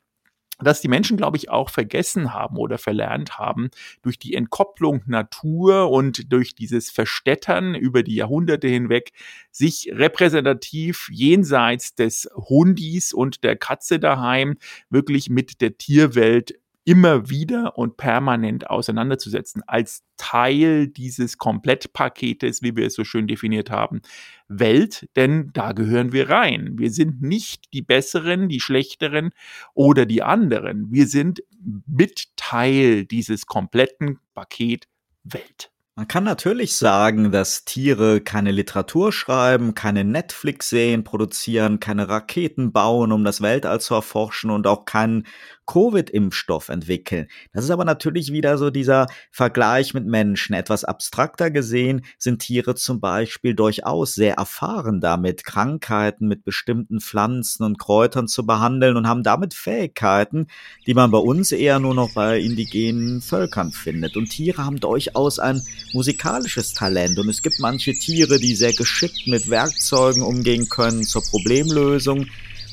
dass 0.60 0.82
die 0.82 0.88
Menschen, 0.88 1.18
glaube 1.18 1.38
ich, 1.38 1.50
auch 1.50 1.70
vergessen 1.70 2.34
haben 2.34 2.58
oder 2.58 2.78
verlernt 2.78 3.38
haben, 3.38 3.70
durch 4.02 4.18
die 4.18 4.34
Entkopplung 4.34 5.04
Natur 5.06 5.92
und 5.92 6.32
durch 6.32 6.56
dieses 6.56 6.90
Verstädtern 6.90 7.76
über 7.76 8.04
die 8.04 8.16
Jahrhunderte 8.16 8.68
hinweg, 8.68 9.12
sich 9.52 9.90
repräsentativ 9.92 11.10
jenseits 11.12 11.96
des 11.96 12.30
Hundis 12.36 13.14
und 13.14 13.44
der 13.44 13.56
Katze 13.56 14.00
daheim 14.00 14.58
wirklich 14.90 15.30
mit 15.30 15.62
der 15.62 15.78
Tierwelt 15.78 16.56
immer 16.88 17.30
wieder 17.30 17.78
und 17.78 17.98
permanent 17.98 18.70
auseinanderzusetzen, 18.70 19.62
als 19.68 20.06
Teil 20.16 20.88
dieses 20.88 21.38
Komplettpaketes, 21.38 22.62
wie 22.62 22.78
wir 22.78 22.88
es 22.88 22.94
so 22.94 23.04
schön 23.04 23.28
definiert 23.28 23.70
haben, 23.70 24.02
Welt, 24.48 25.10
denn 25.18 25.50
da 25.52 25.74
gehören 25.74 26.14
wir 26.14 26.30
rein. 26.30 26.80
Wir 26.80 26.90
sind 26.90 27.22
nicht 27.22 27.74
die 27.74 27.82
Besseren, 27.82 28.48
die 28.48 28.62
Schlechteren 28.62 29.32
oder 29.74 30.06
die 30.06 30.24
anderen. 30.24 30.90
Wir 30.90 31.08
sind 31.08 31.44
mit 31.86 32.30
Teil 32.38 33.04
dieses 33.04 33.48
kompletten 33.48 34.20
Paket 34.34 34.88
Welt. 35.26 35.72
Man 36.00 36.08
kann 36.08 36.26
natürlich 36.26 36.76
sagen, 36.76 37.32
dass 37.32 37.66
Tiere 37.66 38.22
keine 38.22 38.52
Literatur 38.52 39.12
schreiben, 39.12 39.74
keine 39.74 40.04
Netflix-Serien 40.04 41.04
produzieren, 41.04 41.80
keine 41.80 42.08
Raketen 42.08 42.72
bauen, 42.72 43.12
um 43.12 43.24
das 43.24 43.42
Weltall 43.42 43.82
zu 43.82 43.96
erforschen 43.96 44.52
und 44.52 44.68
auch 44.68 44.86
keinen 44.86 45.26
Covid-Impfstoff 45.68 46.70
entwickeln. 46.70 47.28
Das 47.52 47.64
ist 47.64 47.72
aber 47.72 47.84
natürlich 47.84 48.32
wieder 48.32 48.58
so 48.58 48.70
dieser 48.70 49.08
Vergleich 49.32 49.94
mit 49.94 50.06
Menschen. 50.06 50.54
Etwas 50.54 50.84
abstrakter 50.84 51.52
gesehen 51.52 52.04
sind 52.18 52.40
Tiere 52.44 52.76
zum 52.76 53.00
Beispiel 53.00 53.54
durchaus 53.54 54.16
sehr 54.16 54.36
erfahren 54.36 55.02
damit, 55.02 55.44
Krankheiten 55.44 56.28
mit 56.28 56.44
bestimmten 56.44 57.02
Pflanzen 57.02 57.64
und 57.64 57.80
Kräutern 57.80 58.28
zu 58.28 58.46
behandeln 58.46 58.98
und 58.98 59.08
haben 59.08 59.24
damit 59.24 59.54
Fähigkeiten, 59.54 60.48
die 60.86 60.94
man 60.94 61.12
bei 61.12 61.18
uns 61.18 61.52
eher 61.52 61.80
nur 61.80 61.94
noch 61.94 62.14
bei 62.14 62.40
indigenen 62.40 63.22
Völkern 63.22 63.72
findet. 63.72 64.16
Und 64.16 64.30
Tiere 64.30 64.64
haben 64.64 64.80
durchaus 64.80 65.38
ein 65.38 65.62
musikalisches 65.94 66.74
Talent 66.74 67.18
und 67.20 67.30
es 67.30 67.42
gibt 67.42 67.60
manche 67.60 67.94
Tiere, 67.94 68.40
die 68.40 68.56
sehr 68.56 68.74
geschickt 68.74 69.28
mit 69.28 69.50
Werkzeugen 69.50 70.22
umgehen 70.22 70.70
können 70.70 71.04
zur 71.04 71.24
Problemlösung. 71.24 72.28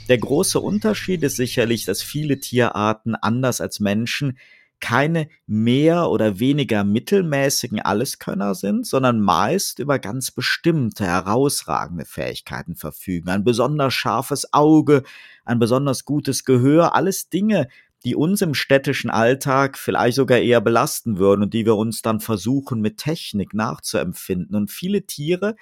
Der 0.09 0.19
große 0.19 0.61
Unterschied 0.61 1.23
ist 1.23 1.37
sicherlich, 1.37 1.85
dass 1.85 2.03
viele 2.03 2.39
Tierarten 2.39 3.15
anders 3.15 3.61
als 3.61 3.81
Menschen 3.81 4.39
keine 4.81 5.29
mehr 5.47 6.11
oder 6.11 6.39
weniger 6.41 6.85
mittelmäßigen 6.85 7.81
Alleskönner 7.81 8.55
sind, 8.55 8.87
sondern 8.87 9.19
meist 9.19 9.79
über 9.79 9.99
ganz 9.99 10.31
bestimmte, 10.31 11.07
herausragende 11.07 12.05
Fähigkeiten 12.05 12.75
verfügen. 12.75 13.31
Ein 13.31 13.45
besonders 13.45 13.95
scharfes 13.95 14.53
Auge, 14.53 15.03
ein 15.47 15.59
besonders 15.59 16.05
gutes 16.05 16.45
Gehör, 16.45 16.95
alles 16.95 17.31
Dinge, 17.31 17.69
die 18.05 18.15
uns 18.15 18.43
im 18.43 18.55
städtischen 18.55 19.11
Alltag 19.11 19.79
vielleicht 19.79 20.17
sogar 20.17 20.39
eher 20.39 20.61
belasten 20.61 21.19
würden 21.19 21.43
und 21.43 21.55
die 21.55 21.65
wir 21.65 21.77
uns 21.77 22.03
dann 22.03 22.21
versuchen 22.21 22.81
mit 22.81 22.99
Technik 22.99 23.55
nachzuempfinden. 23.55 24.55
Und 24.55 24.71
viele 24.71 25.07
Tiere 25.07 25.57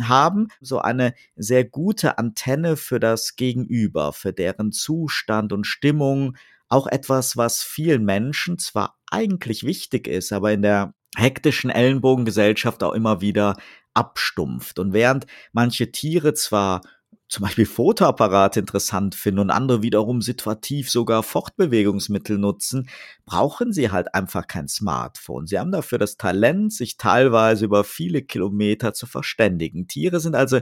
haben 0.00 0.48
so 0.60 0.78
eine 0.78 1.14
sehr 1.36 1.64
gute 1.64 2.18
Antenne 2.18 2.76
für 2.76 3.00
das 3.00 3.36
Gegenüber, 3.36 4.12
für 4.12 4.32
deren 4.32 4.72
Zustand 4.72 5.52
und 5.52 5.66
Stimmung. 5.66 6.36
Auch 6.68 6.86
etwas, 6.86 7.36
was 7.36 7.62
vielen 7.62 8.04
Menschen 8.04 8.58
zwar 8.58 8.98
eigentlich 9.10 9.64
wichtig 9.64 10.06
ist, 10.06 10.32
aber 10.32 10.52
in 10.52 10.62
der 10.62 10.94
hektischen 11.16 11.70
Ellenbogengesellschaft 11.70 12.82
auch 12.82 12.92
immer 12.92 13.20
wieder 13.20 13.56
abstumpft. 13.94 14.78
Und 14.78 14.92
während 14.92 15.26
manche 15.52 15.90
Tiere 15.90 16.34
zwar 16.34 16.82
zum 17.28 17.44
Beispiel 17.44 17.66
Fotoapparate 17.66 18.60
interessant 18.60 19.14
finden 19.14 19.40
und 19.40 19.50
andere 19.50 19.82
wiederum 19.82 20.22
situativ 20.22 20.90
sogar 20.90 21.22
Fortbewegungsmittel 21.22 22.38
nutzen, 22.38 22.88
brauchen 23.26 23.72
sie 23.72 23.90
halt 23.90 24.14
einfach 24.14 24.46
kein 24.46 24.66
Smartphone. 24.66 25.46
Sie 25.46 25.58
haben 25.58 25.70
dafür 25.70 25.98
das 25.98 26.16
Talent, 26.16 26.72
sich 26.72 26.96
teilweise 26.96 27.66
über 27.66 27.84
viele 27.84 28.22
Kilometer 28.22 28.94
zu 28.94 29.06
verständigen. 29.06 29.88
Tiere 29.88 30.20
sind 30.20 30.34
also 30.34 30.60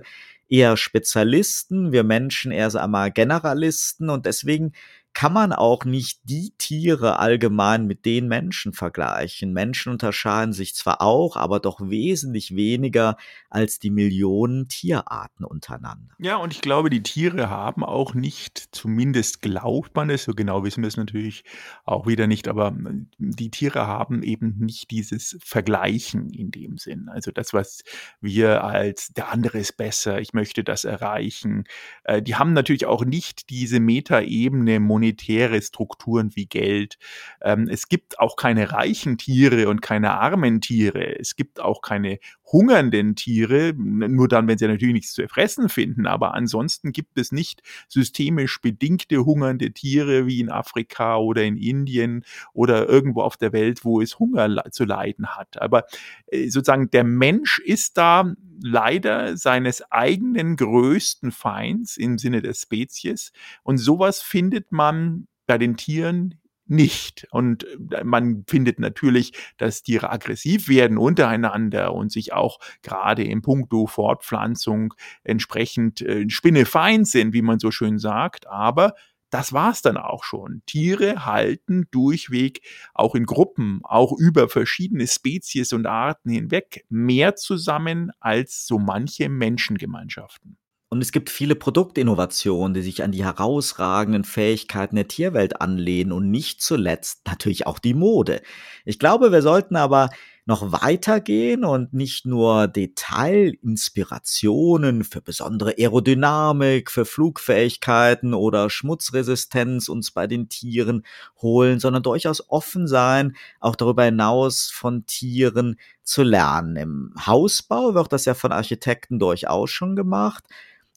eher 0.48 0.76
Spezialisten, 0.76 1.92
wir 1.92 2.04
Menschen 2.04 2.52
eher 2.52 2.70
so 2.70 2.78
einmal 2.78 3.10
Generalisten 3.10 4.10
und 4.10 4.26
deswegen 4.26 4.72
kann 5.16 5.32
man 5.32 5.54
auch 5.54 5.86
nicht 5.86 6.20
die 6.24 6.52
Tiere 6.58 7.18
allgemein 7.18 7.86
mit 7.86 8.04
den 8.04 8.28
Menschen 8.28 8.74
vergleichen. 8.74 9.54
Menschen 9.54 9.90
unterscheiden 9.90 10.52
sich 10.52 10.74
zwar 10.74 11.00
auch, 11.00 11.38
aber 11.38 11.58
doch 11.58 11.80
wesentlich 11.80 12.54
weniger 12.54 13.16
als 13.48 13.78
die 13.78 13.88
Millionen 13.88 14.68
Tierarten 14.68 15.46
untereinander. 15.46 16.14
Ja, 16.18 16.36
und 16.36 16.52
ich 16.52 16.60
glaube, 16.60 16.90
die 16.90 17.02
Tiere 17.02 17.48
haben 17.48 17.82
auch 17.82 18.12
nicht, 18.12 18.58
zumindest 18.72 19.40
glaubt 19.40 19.96
man 19.96 20.10
es, 20.10 20.24
so 20.24 20.34
genau 20.34 20.64
wissen 20.64 20.82
wir 20.82 20.88
es 20.88 20.98
natürlich 20.98 21.44
auch 21.86 22.06
wieder 22.06 22.26
nicht, 22.26 22.46
aber 22.46 22.66
hm, 22.66 23.08
die 23.16 23.50
Tiere 23.50 23.86
haben 23.86 24.22
eben 24.22 24.58
nicht 24.58 24.90
dieses 24.90 25.38
Vergleichen 25.42 26.28
in 26.28 26.50
dem 26.50 26.76
Sinn. 26.76 27.08
Also 27.08 27.30
das, 27.30 27.54
was 27.54 27.84
wir 28.20 28.64
als 28.64 29.14
der 29.14 29.32
andere 29.32 29.60
ist 29.60 29.78
besser, 29.78 30.20
ich 30.20 30.34
möchte 30.34 30.62
das 30.62 30.84
erreichen, 30.84 31.64
äh, 32.04 32.20
die 32.20 32.34
haben 32.34 32.52
natürlich 32.52 32.84
auch 32.84 33.06
nicht 33.06 33.48
diese 33.48 33.80
Metaebene 33.80 34.78
monetäre 35.06 35.62
Strukturen 35.62 36.34
wie 36.34 36.46
Geld. 36.46 36.98
Ähm, 37.42 37.68
es 37.70 37.88
gibt 37.88 38.18
auch 38.18 38.36
keine 38.36 38.72
reichen 38.72 39.18
Tiere 39.18 39.68
und 39.68 39.82
keine 39.82 40.12
armen 40.12 40.60
Tiere. 40.60 41.18
Es 41.18 41.36
gibt 41.36 41.60
auch 41.60 41.80
keine 41.80 42.18
hungernden 42.46 43.16
Tiere, 43.16 43.72
nur 43.76 44.28
dann, 44.28 44.46
wenn 44.46 44.58
sie 44.58 44.68
natürlich 44.68 44.94
nichts 44.94 45.12
zu 45.12 45.26
fressen 45.28 45.68
finden. 45.68 46.06
Aber 46.06 46.34
ansonsten 46.34 46.92
gibt 46.92 47.18
es 47.18 47.32
nicht 47.32 47.62
systemisch 47.88 48.60
bedingte 48.60 49.24
hungernde 49.24 49.72
Tiere 49.72 50.26
wie 50.26 50.40
in 50.40 50.50
Afrika 50.50 51.16
oder 51.16 51.42
in 51.42 51.56
Indien 51.56 52.24
oder 52.52 52.88
irgendwo 52.88 53.22
auf 53.22 53.36
der 53.36 53.52
Welt, 53.52 53.84
wo 53.84 54.00
es 54.00 54.18
Hunger 54.18 54.64
zu 54.70 54.84
leiden 54.84 55.36
hat. 55.36 55.60
Aber 55.60 55.84
äh, 56.28 56.48
sozusagen 56.48 56.90
der 56.90 57.04
Mensch 57.04 57.58
ist 57.58 57.98
da 57.98 58.32
leider 58.62 59.36
seines 59.36 59.82
eigenen 59.90 60.56
größten 60.56 61.32
Feinds 61.32 61.96
im 61.96 62.18
Sinne 62.18 62.42
der 62.42 62.54
Spezies. 62.54 63.32
Und 63.62 63.78
sowas 63.78 64.22
findet 64.22 64.72
man 64.72 65.26
bei 65.46 65.58
den 65.58 65.76
Tieren 65.76 66.40
nicht. 66.66 67.26
Und 67.30 67.66
äh, 67.92 68.04
man 68.04 68.44
findet 68.46 68.78
natürlich, 68.78 69.32
dass 69.56 69.82
Tiere 69.82 70.10
aggressiv 70.10 70.68
werden 70.68 70.98
untereinander 70.98 71.94
und 71.94 72.12
sich 72.12 72.32
auch 72.32 72.58
gerade 72.82 73.24
im 73.24 73.42
Punkto 73.42 73.86
Fortpflanzung 73.86 74.94
entsprechend 75.24 76.00
äh, 76.02 76.28
spinnefein 76.28 77.04
sind, 77.04 77.32
wie 77.32 77.42
man 77.42 77.58
so 77.58 77.70
schön 77.70 77.98
sagt. 77.98 78.46
Aber 78.46 78.94
das 79.30 79.52
war's 79.52 79.82
dann 79.82 79.96
auch 79.96 80.24
schon. 80.24 80.62
Tiere 80.66 81.26
halten 81.26 81.88
durchweg 81.90 82.60
auch 82.94 83.14
in 83.14 83.26
Gruppen, 83.26 83.80
auch 83.82 84.12
über 84.12 84.48
verschiedene 84.48 85.06
Spezies 85.06 85.72
und 85.72 85.86
Arten 85.86 86.30
hinweg 86.30 86.84
mehr 86.88 87.34
zusammen 87.34 88.12
als 88.20 88.66
so 88.66 88.78
manche 88.78 89.28
Menschengemeinschaften. 89.28 90.58
Und 90.88 91.02
es 91.02 91.10
gibt 91.10 91.30
viele 91.30 91.56
Produktinnovationen, 91.56 92.74
die 92.74 92.82
sich 92.82 93.02
an 93.02 93.10
die 93.10 93.24
herausragenden 93.24 94.22
Fähigkeiten 94.22 94.94
der 94.94 95.08
Tierwelt 95.08 95.60
anlehnen 95.60 96.12
und 96.12 96.30
nicht 96.30 96.62
zuletzt 96.62 97.26
natürlich 97.26 97.66
auch 97.66 97.80
die 97.80 97.94
Mode. 97.94 98.40
Ich 98.84 99.00
glaube, 99.00 99.32
wir 99.32 99.42
sollten 99.42 99.74
aber 99.74 100.10
noch 100.48 100.70
weitergehen 100.70 101.64
und 101.64 101.92
nicht 101.92 102.24
nur 102.24 102.68
Detailinspirationen 102.68 105.02
für 105.02 105.20
besondere 105.20 105.74
Aerodynamik, 105.76 106.92
für 106.92 107.04
Flugfähigkeiten 107.04 108.32
oder 108.32 108.70
Schmutzresistenz 108.70 109.88
uns 109.88 110.12
bei 110.12 110.28
den 110.28 110.48
Tieren 110.48 111.04
holen, 111.42 111.80
sondern 111.80 112.04
durchaus 112.04 112.48
offen 112.48 112.86
sein, 112.86 113.34
auch 113.58 113.74
darüber 113.74 114.04
hinaus 114.04 114.70
von 114.72 115.04
Tieren 115.06 115.80
zu 116.04 116.22
lernen. 116.22 116.76
Im 116.76 117.12
Hausbau 117.26 117.96
wird 117.96 118.12
das 118.12 118.24
ja 118.24 118.34
von 118.34 118.52
Architekten 118.52 119.18
durchaus 119.18 119.70
schon 119.70 119.96
gemacht 119.96 120.44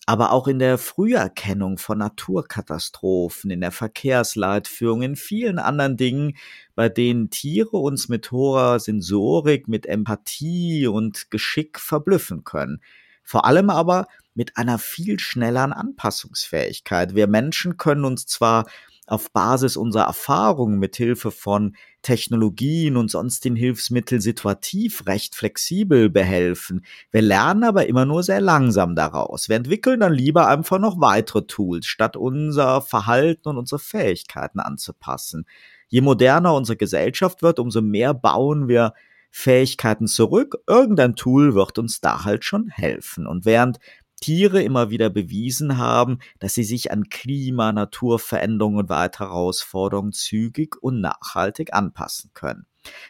aber 0.10 0.32
auch 0.32 0.48
in 0.48 0.58
der 0.58 0.80
Früherkennung 0.80 1.78
von 1.78 2.00
Naturkatastrophen, 2.00 3.52
in 3.52 3.62
der 3.62 3.72
Verkehrsleitführung, 3.72 5.04
in 5.04 5.15
vielen 5.15 5.60
anderen 5.60 5.98
Dingen, 5.98 6.36
bei 6.74 6.89
denen 6.89 7.30
Tiere 7.30 7.78
uns 7.78 8.10
mit 8.10 8.32
hoher 8.32 8.80
Sensorik, 8.80 9.67
mit 9.67 9.86
Empathie 9.86 10.88
und 10.88 11.30
Geschick 11.30 11.80
verblüffen 11.80 12.43
können. 12.43 12.82
Vor 13.22 13.45
allem 13.45 13.69
aber 13.69 14.08
mit 14.34 14.58
einer 14.58 14.80
viel 14.80 15.19
schnelleren 15.19 15.74
Anpassungsfähigkeit. 15.74 17.13
Wir 17.13 17.28
Menschen 17.28 17.78
können 17.78 18.04
uns 18.04 18.26
zwar 18.26 18.65
auf 19.12 19.32
Basis 19.32 19.78
unserer 19.78 20.04
Erfahrungen 20.06 20.80
mit 20.80 20.95
Hilfe 20.95 21.32
von 21.32 21.76
Technologien 22.02 22.95
und 22.98 23.12
sonstigen 23.12 23.56
Hilfsmitteln 23.56 24.22
situativ 24.22 25.06
recht 25.06 25.36
flexibel 25.36 26.10
behelfen. 26.10 26.86
Wir 27.12 27.22
lernen 27.22 27.63
aber 27.63 27.88
immer 27.88 28.06
nur 28.06 28.24
sehr 28.24 28.41
langsam 28.41 28.95
daraus. 28.95 29.50
Wir 29.50 29.58
entwickeln 29.58 30.00
dann 30.00 30.13
lieber 30.13 30.48
einfach 30.48 30.80
noch 30.80 31.02
weitere 31.02 31.43
Tools, 31.45 31.86
statt 31.86 32.15
unser 32.15 32.82
Verhalten 32.82 33.50
und 33.50 33.58
unsere 33.58 33.80
Fähigkeiten 33.80 34.60
anzupassen. 34.60 35.45
Je 35.88 36.02
moderner 36.02 36.54
unsere 36.54 36.78
Gesellschaft 36.78 37.41
wird, 37.41 37.60
umso 37.60 37.82
mehr 37.82 38.13
bauen 38.13 38.67
wir 38.67 38.93
Fähigkeiten 39.32 40.08
zurück. 40.08 40.58
Irgendein 40.67 41.15
Tool 41.15 41.54
wird 41.54 41.78
uns 41.78 42.02
da 42.02 42.24
halt 42.24 42.45
schon 42.45 42.67
helfen. 42.67 43.28
Und 43.28 43.45
während 43.45 43.80
Tiere 44.20 44.62
immer 44.62 44.90
wieder 44.90 45.10
bewiesen 45.10 45.78
haben, 45.78 46.20
dass 46.40 46.54
sie 46.54 46.64
sich 46.64 46.92
an 46.92 47.10
Klima, 47.10 47.72
Naturveränderungen 47.72 48.80
und 48.80 48.90
weitere 48.90 49.26
Herausforderungen 49.26 50.14
zügig 50.14 50.76
und 50.82 51.02
nachhaltig 51.02 51.74
anpassen 51.74 52.32
können. 52.34 52.66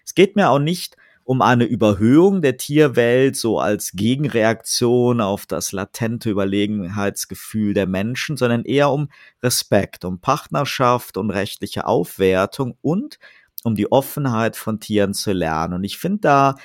Es 0.06 0.16
geht 0.16 0.36
mir 0.36 0.50
auch 0.50 0.60
nicht 0.60 0.98
um 1.30 1.44
eine 1.44 1.66
Überhöhung 1.66 2.42
der 2.42 2.58
Tierwelt 2.58 3.36
so 3.36 3.60
als 3.60 3.92
Gegenreaktion 3.92 5.22
auf 5.22 5.46
das 5.46 5.72
latente 5.72 6.32
Überlegenheitsgefühl 6.32 7.76
der 7.76 7.86
Menschen, 7.86 8.36
sondern 8.36 8.66
eher 8.66 8.90
um 8.90 9.10
Respekt, 9.44 10.06
um 10.06 10.20
Partnerschaft 10.20 11.18
und 11.18 11.30
rechtliche 11.30 11.86
Aufwertung 11.86 12.80
und 12.82 13.20
um 13.64 13.76
die 13.76 13.92
Offenheit 13.92 14.56
von 14.56 14.80
Tieren 14.80 15.14
zu 15.14 15.32
lernen. 15.32 15.76
Und 15.76 15.84
ich 15.84 16.00
finde 16.00 16.22
da 16.22 16.56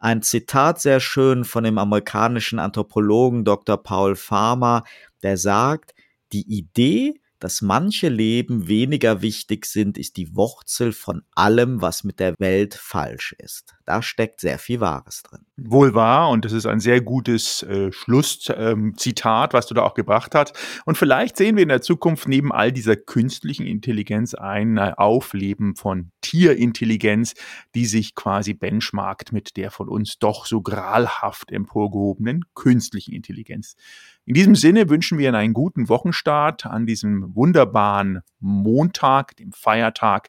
ein 0.00 0.22
Zitat 0.22 0.80
sehr 0.80 0.98
schön 0.98 1.44
von 1.44 1.62
dem 1.62 1.78
amerikanischen 1.78 2.58
Anthropologen 2.58 3.44
Dr. 3.44 3.76
Paul 3.76 4.16
Farmer, 4.16 4.84
der 5.22 5.36
sagt, 5.36 5.94
die 6.32 6.48
Idee, 6.48 7.20
dass 7.38 7.62
manche 7.62 8.08
Leben 8.08 8.66
weniger 8.66 9.22
wichtig 9.22 9.66
sind, 9.66 9.98
ist 9.98 10.16
die 10.16 10.34
Wurzel 10.34 10.92
von 10.92 11.22
allem, 11.34 11.80
was 11.82 12.02
mit 12.02 12.18
der 12.18 12.34
Welt 12.38 12.74
falsch 12.74 13.34
ist. 13.38 13.74
Da 13.84 14.02
steckt 14.02 14.40
sehr 14.40 14.58
viel 14.58 14.80
Wahres 14.80 15.22
drin. 15.22 15.46
Wohl 15.62 15.94
wahr, 15.94 16.30
und 16.30 16.46
das 16.46 16.52
ist 16.52 16.64
ein 16.64 16.80
sehr 16.80 17.02
gutes 17.02 17.62
äh, 17.64 17.92
Schlusszitat, 17.92 18.54
ähm, 18.56 19.52
was 19.52 19.66
du 19.66 19.74
da 19.74 19.82
auch 19.82 19.92
gebracht 19.92 20.34
hast. 20.34 20.54
Und 20.86 20.96
vielleicht 20.96 21.36
sehen 21.36 21.56
wir 21.56 21.62
in 21.62 21.68
der 21.68 21.82
Zukunft 21.82 22.28
neben 22.28 22.50
all 22.50 22.72
dieser 22.72 22.96
künstlichen 22.96 23.66
Intelligenz 23.66 24.34
ein 24.34 24.78
Aufleben 24.78 25.76
von 25.76 26.12
Tierintelligenz, 26.22 27.34
die 27.74 27.84
sich 27.84 28.14
quasi 28.14 28.54
benchmarkt 28.54 29.32
mit 29.32 29.58
der 29.58 29.70
von 29.70 29.88
uns 29.88 30.18
doch 30.18 30.46
so 30.46 30.62
gralhaft 30.62 31.52
emporgehobenen 31.52 32.44
künstlichen 32.54 33.12
Intelligenz. 33.12 33.76
In 34.24 34.34
diesem 34.34 34.54
Sinne 34.54 34.88
wünschen 34.88 35.18
wir 35.18 35.28
Ihnen 35.28 35.36
einen 35.36 35.54
guten 35.54 35.88
Wochenstart 35.88 36.64
an 36.64 36.86
diesem 36.86 37.34
wunderbaren 37.34 38.20
Montag, 38.38 39.36
dem 39.36 39.52
Feiertag. 39.52 40.28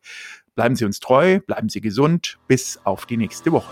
Bleiben 0.56 0.76
Sie 0.76 0.84
uns 0.84 1.00
treu, 1.00 1.40
bleiben 1.40 1.70
Sie 1.70 1.80
gesund. 1.80 2.38
Bis 2.48 2.80
auf 2.84 3.06
die 3.06 3.18
nächste 3.18 3.52
Woche. 3.52 3.72